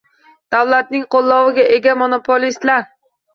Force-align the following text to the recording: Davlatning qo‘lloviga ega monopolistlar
Davlatning 0.53 1.03
qo‘lloviga 1.15 1.67
ega 1.75 1.95
monopolistlar 2.01 2.83